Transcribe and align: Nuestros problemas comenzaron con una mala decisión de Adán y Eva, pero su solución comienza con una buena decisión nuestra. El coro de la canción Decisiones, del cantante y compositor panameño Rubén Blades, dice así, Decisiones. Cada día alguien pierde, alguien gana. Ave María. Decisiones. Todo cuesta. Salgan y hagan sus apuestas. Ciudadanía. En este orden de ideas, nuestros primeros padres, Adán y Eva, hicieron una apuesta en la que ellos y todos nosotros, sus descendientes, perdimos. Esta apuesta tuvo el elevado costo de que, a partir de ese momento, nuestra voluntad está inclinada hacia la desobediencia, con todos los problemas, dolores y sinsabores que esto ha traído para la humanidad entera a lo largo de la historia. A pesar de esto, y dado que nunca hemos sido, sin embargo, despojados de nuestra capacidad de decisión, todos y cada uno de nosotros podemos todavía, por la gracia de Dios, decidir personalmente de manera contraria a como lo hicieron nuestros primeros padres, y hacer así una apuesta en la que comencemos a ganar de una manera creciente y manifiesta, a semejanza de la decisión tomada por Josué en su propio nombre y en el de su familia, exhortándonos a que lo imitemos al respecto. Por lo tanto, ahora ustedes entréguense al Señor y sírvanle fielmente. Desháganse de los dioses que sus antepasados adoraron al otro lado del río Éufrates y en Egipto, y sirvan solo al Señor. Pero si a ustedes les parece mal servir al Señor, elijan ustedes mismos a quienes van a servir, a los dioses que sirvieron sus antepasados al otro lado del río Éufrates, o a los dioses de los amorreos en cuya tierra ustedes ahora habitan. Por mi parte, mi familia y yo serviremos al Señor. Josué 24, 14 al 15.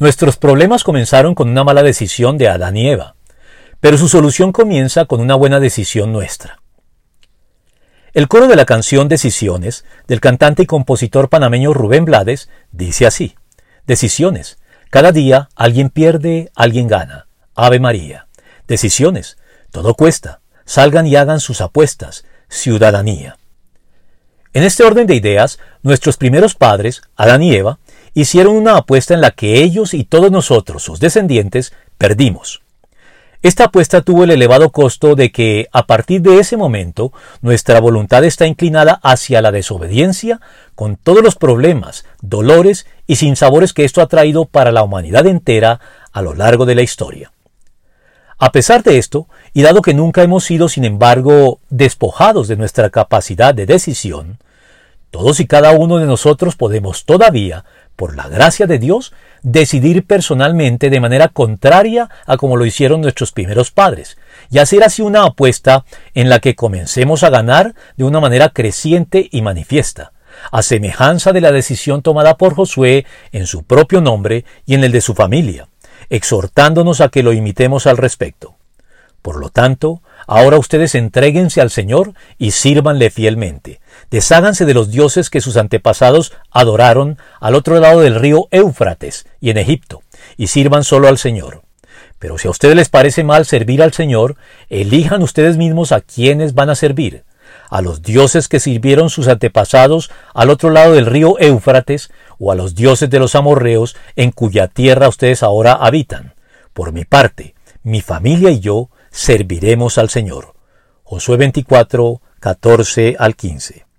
Nuestros 0.00 0.38
problemas 0.38 0.82
comenzaron 0.82 1.34
con 1.34 1.50
una 1.50 1.62
mala 1.62 1.82
decisión 1.82 2.38
de 2.38 2.48
Adán 2.48 2.74
y 2.74 2.88
Eva, 2.88 3.16
pero 3.80 3.98
su 3.98 4.08
solución 4.08 4.50
comienza 4.50 5.04
con 5.04 5.20
una 5.20 5.34
buena 5.34 5.60
decisión 5.60 6.10
nuestra. 6.10 6.62
El 8.14 8.26
coro 8.26 8.48
de 8.48 8.56
la 8.56 8.64
canción 8.64 9.08
Decisiones, 9.08 9.84
del 10.08 10.22
cantante 10.22 10.62
y 10.62 10.66
compositor 10.66 11.28
panameño 11.28 11.74
Rubén 11.74 12.06
Blades, 12.06 12.48
dice 12.72 13.06
así, 13.06 13.36
Decisiones. 13.86 14.58
Cada 14.88 15.12
día 15.12 15.50
alguien 15.54 15.90
pierde, 15.90 16.50
alguien 16.54 16.88
gana. 16.88 17.26
Ave 17.54 17.78
María. 17.78 18.26
Decisiones. 18.66 19.36
Todo 19.70 19.94
cuesta. 19.94 20.40
Salgan 20.64 21.06
y 21.06 21.16
hagan 21.16 21.40
sus 21.40 21.60
apuestas. 21.60 22.24
Ciudadanía. 22.48 23.36
En 24.54 24.62
este 24.64 24.82
orden 24.82 25.06
de 25.06 25.14
ideas, 25.14 25.58
nuestros 25.82 26.16
primeros 26.16 26.54
padres, 26.54 27.02
Adán 27.16 27.42
y 27.42 27.54
Eva, 27.54 27.79
hicieron 28.14 28.56
una 28.56 28.76
apuesta 28.76 29.14
en 29.14 29.20
la 29.20 29.30
que 29.30 29.62
ellos 29.62 29.94
y 29.94 30.04
todos 30.04 30.30
nosotros, 30.30 30.82
sus 30.82 31.00
descendientes, 31.00 31.72
perdimos. 31.98 32.62
Esta 33.42 33.64
apuesta 33.64 34.02
tuvo 34.02 34.24
el 34.24 34.30
elevado 34.32 34.70
costo 34.70 35.14
de 35.14 35.32
que, 35.32 35.68
a 35.72 35.86
partir 35.86 36.20
de 36.20 36.40
ese 36.40 36.58
momento, 36.58 37.10
nuestra 37.40 37.80
voluntad 37.80 38.22
está 38.24 38.46
inclinada 38.46 39.00
hacia 39.02 39.40
la 39.40 39.50
desobediencia, 39.50 40.42
con 40.74 40.96
todos 40.96 41.22
los 41.22 41.36
problemas, 41.36 42.04
dolores 42.20 42.86
y 43.06 43.16
sinsabores 43.16 43.72
que 43.72 43.86
esto 43.86 44.02
ha 44.02 44.08
traído 44.08 44.44
para 44.44 44.72
la 44.72 44.82
humanidad 44.82 45.26
entera 45.26 45.80
a 46.12 46.20
lo 46.20 46.34
largo 46.34 46.66
de 46.66 46.74
la 46.74 46.82
historia. 46.82 47.32
A 48.36 48.52
pesar 48.52 48.82
de 48.82 48.98
esto, 48.98 49.26
y 49.54 49.62
dado 49.62 49.80
que 49.80 49.94
nunca 49.94 50.22
hemos 50.22 50.44
sido, 50.44 50.68
sin 50.68 50.84
embargo, 50.84 51.60
despojados 51.70 52.46
de 52.46 52.56
nuestra 52.56 52.90
capacidad 52.90 53.54
de 53.54 53.64
decisión, 53.64 54.38
todos 55.10 55.40
y 55.40 55.46
cada 55.46 55.72
uno 55.72 55.96
de 55.96 56.06
nosotros 56.06 56.56
podemos 56.56 57.04
todavía, 57.04 57.64
por 58.00 58.16
la 58.16 58.28
gracia 58.28 58.66
de 58.66 58.78
Dios, 58.78 59.12
decidir 59.42 60.06
personalmente 60.06 60.88
de 60.88 61.00
manera 61.00 61.28
contraria 61.28 62.08
a 62.24 62.38
como 62.38 62.56
lo 62.56 62.64
hicieron 62.64 63.02
nuestros 63.02 63.30
primeros 63.30 63.72
padres, 63.72 64.16
y 64.50 64.58
hacer 64.58 64.82
así 64.84 65.02
una 65.02 65.24
apuesta 65.24 65.84
en 66.14 66.30
la 66.30 66.38
que 66.38 66.54
comencemos 66.54 67.24
a 67.24 67.28
ganar 67.28 67.74
de 67.98 68.04
una 68.04 68.18
manera 68.18 68.48
creciente 68.48 69.28
y 69.30 69.42
manifiesta, 69.42 70.12
a 70.50 70.62
semejanza 70.62 71.34
de 71.34 71.42
la 71.42 71.52
decisión 71.52 72.00
tomada 72.00 72.38
por 72.38 72.54
Josué 72.54 73.04
en 73.32 73.46
su 73.46 73.64
propio 73.64 74.00
nombre 74.00 74.46
y 74.64 74.72
en 74.72 74.84
el 74.84 74.92
de 74.92 75.02
su 75.02 75.12
familia, 75.12 75.68
exhortándonos 76.08 77.02
a 77.02 77.10
que 77.10 77.22
lo 77.22 77.34
imitemos 77.34 77.86
al 77.86 77.98
respecto. 77.98 78.54
Por 79.20 79.38
lo 79.38 79.50
tanto, 79.50 80.00
ahora 80.26 80.56
ustedes 80.56 80.94
entréguense 80.94 81.60
al 81.60 81.68
Señor 81.68 82.14
y 82.38 82.52
sírvanle 82.52 83.10
fielmente. 83.10 83.79
Desháganse 84.10 84.64
de 84.64 84.74
los 84.74 84.90
dioses 84.90 85.30
que 85.30 85.40
sus 85.40 85.56
antepasados 85.56 86.32
adoraron 86.50 87.18
al 87.40 87.54
otro 87.54 87.78
lado 87.78 88.00
del 88.00 88.16
río 88.16 88.48
Éufrates 88.50 89.26
y 89.40 89.50
en 89.50 89.58
Egipto, 89.58 90.02
y 90.36 90.48
sirvan 90.48 90.82
solo 90.82 91.06
al 91.06 91.16
Señor. 91.16 91.62
Pero 92.18 92.36
si 92.36 92.48
a 92.48 92.50
ustedes 92.50 92.74
les 92.74 92.88
parece 92.88 93.22
mal 93.22 93.46
servir 93.46 93.82
al 93.82 93.92
Señor, 93.92 94.36
elijan 94.68 95.22
ustedes 95.22 95.56
mismos 95.56 95.92
a 95.92 96.00
quienes 96.00 96.54
van 96.54 96.70
a 96.70 96.74
servir, 96.74 97.24
a 97.70 97.82
los 97.82 98.02
dioses 98.02 98.48
que 98.48 98.58
sirvieron 98.58 99.10
sus 99.10 99.28
antepasados 99.28 100.10
al 100.34 100.50
otro 100.50 100.70
lado 100.70 100.94
del 100.94 101.06
río 101.06 101.38
Éufrates, 101.38 102.10
o 102.38 102.50
a 102.50 102.56
los 102.56 102.74
dioses 102.74 103.10
de 103.10 103.20
los 103.20 103.36
amorreos 103.36 103.96
en 104.16 104.32
cuya 104.32 104.66
tierra 104.66 105.08
ustedes 105.08 105.42
ahora 105.44 105.72
habitan. 105.72 106.34
Por 106.72 106.92
mi 106.92 107.04
parte, 107.04 107.54
mi 107.84 108.00
familia 108.00 108.50
y 108.50 108.58
yo 108.58 108.90
serviremos 109.10 109.98
al 109.98 110.10
Señor. 110.10 110.54
Josué 111.04 111.36
24, 111.36 112.20
14 112.40 113.16
al 113.18 113.36
15. 113.36 113.89